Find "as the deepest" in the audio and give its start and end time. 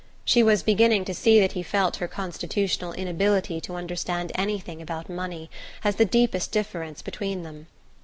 5.83-6.51